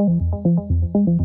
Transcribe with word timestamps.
Balearica 0.00 0.36
Radio. 0.94 1.19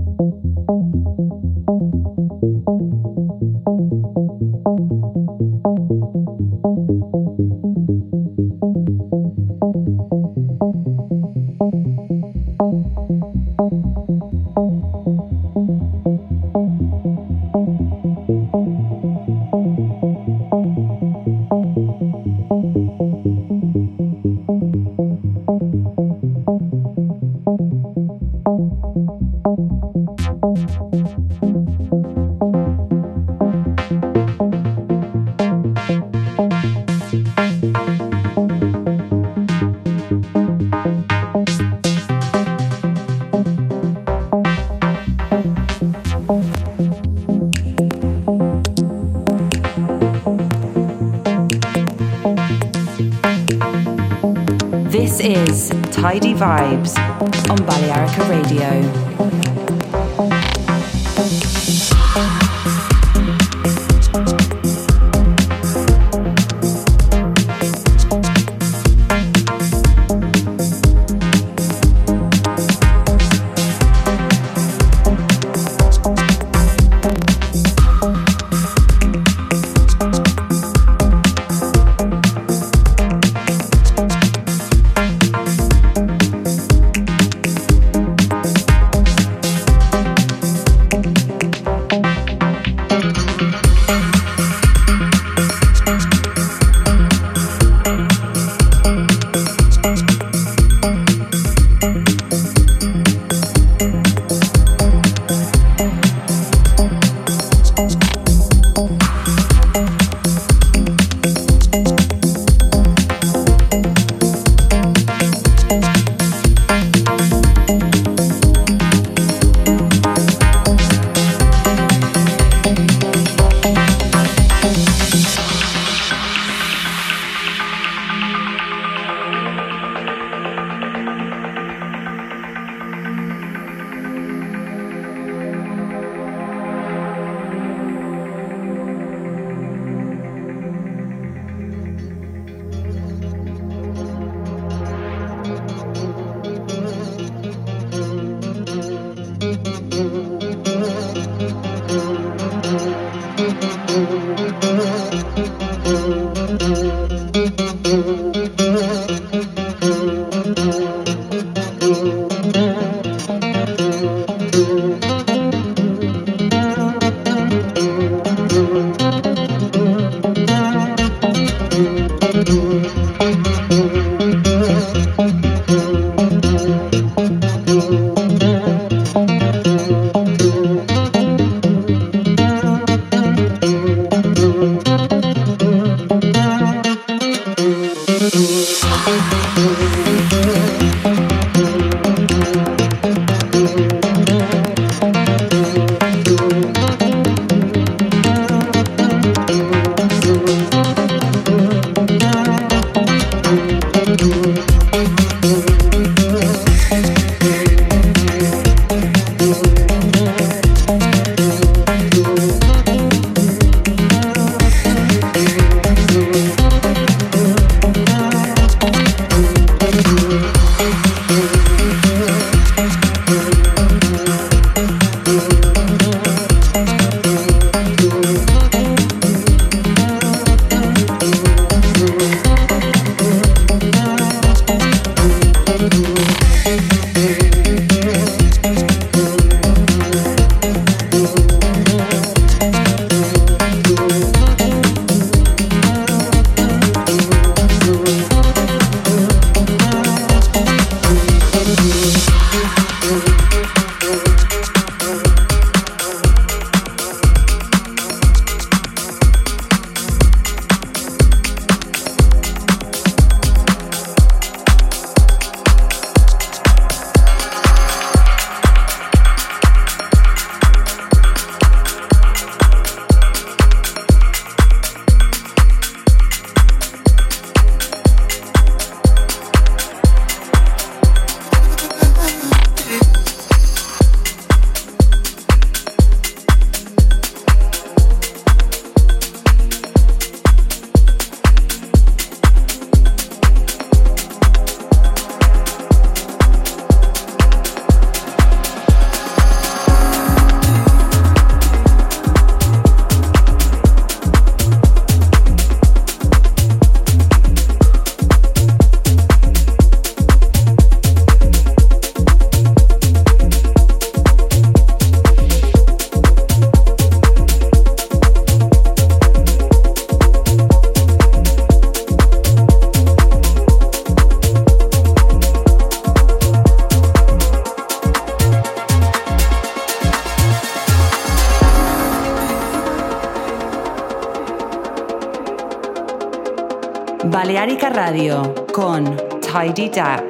Daps. 339.90 340.25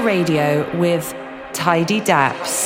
Radio 0.00 0.68
with 0.78 1.14
Tidy 1.52 2.00
Daps. 2.00 2.57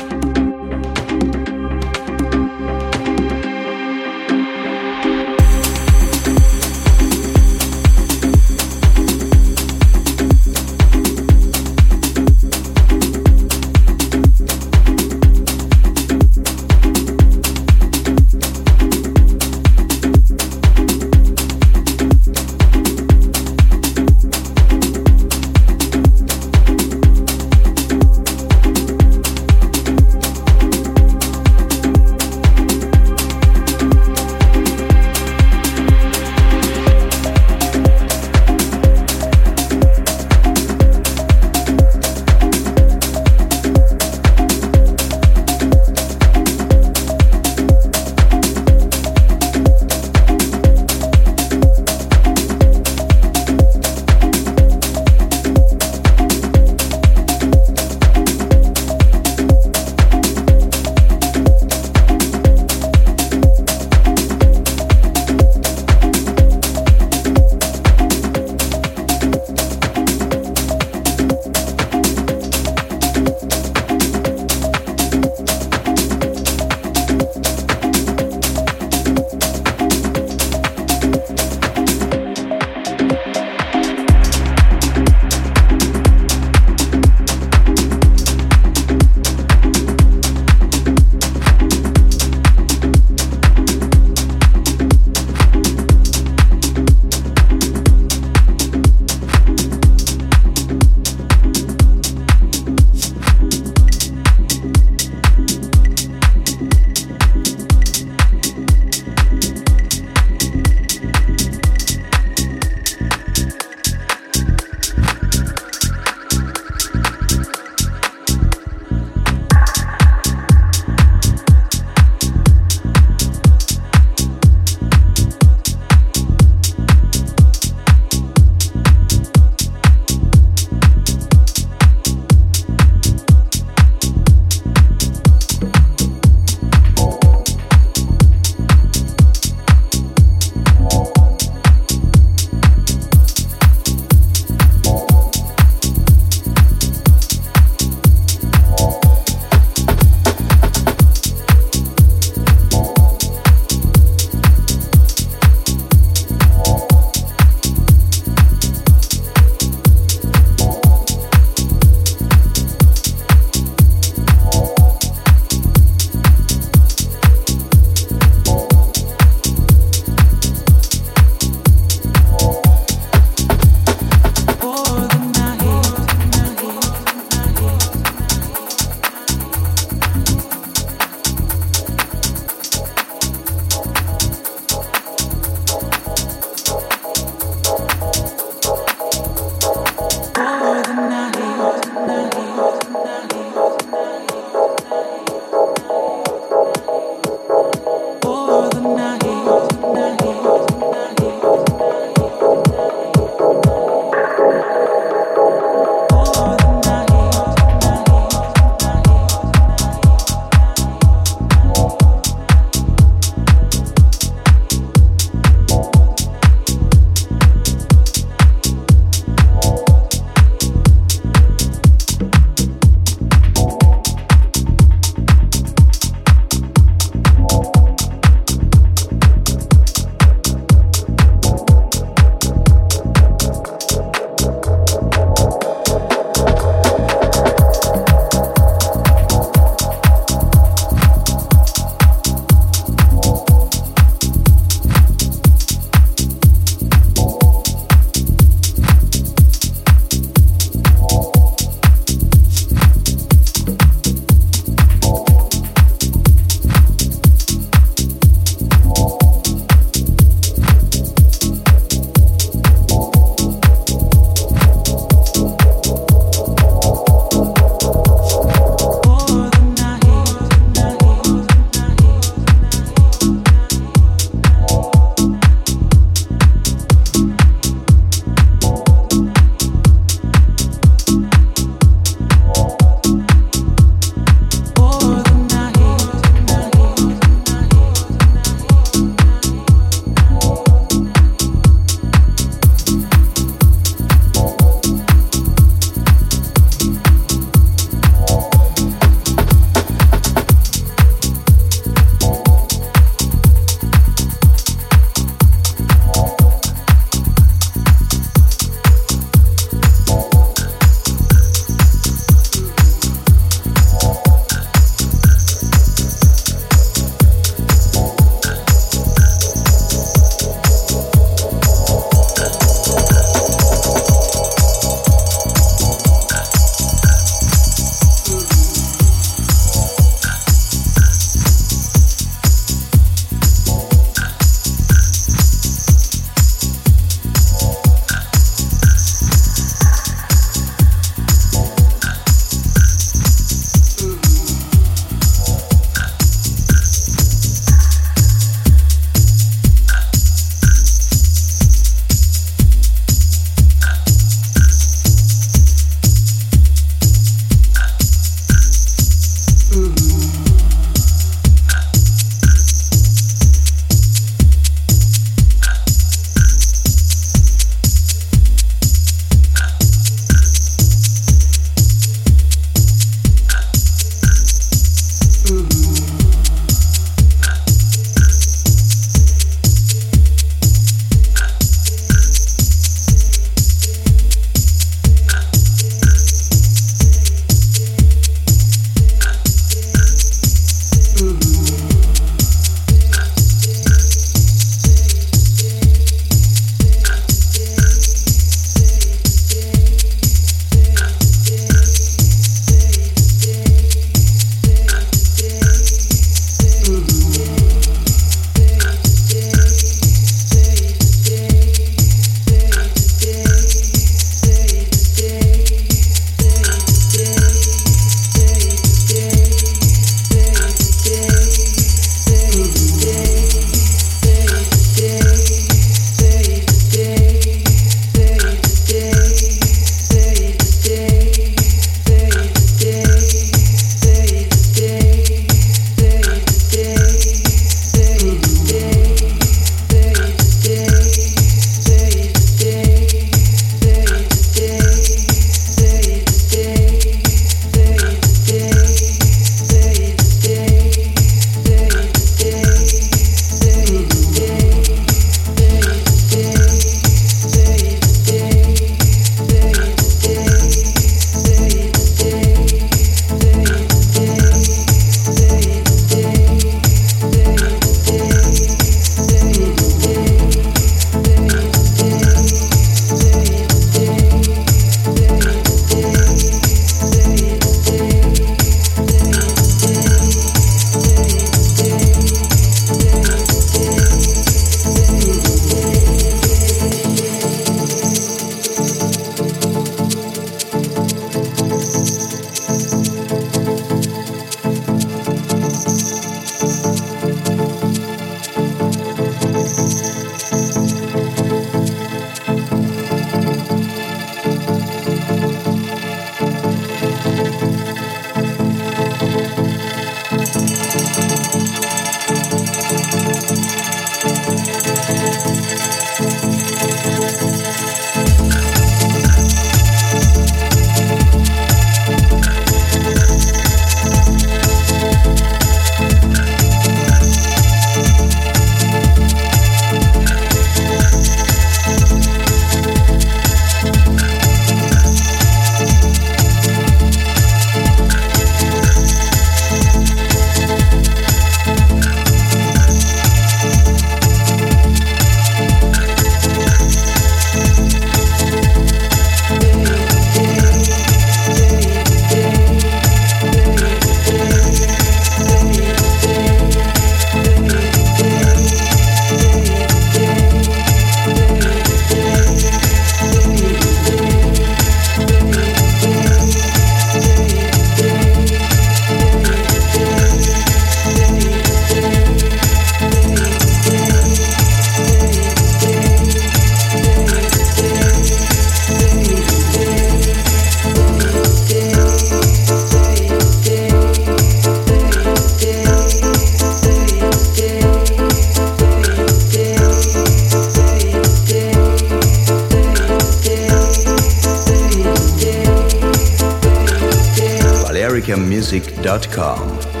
balearicamusic.com. 598.71 600.00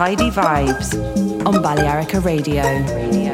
Tidy 0.00 0.30
Vibes 0.30 0.94
on 1.44 1.60
Balearica 1.60 2.24
Radio. 2.24 3.29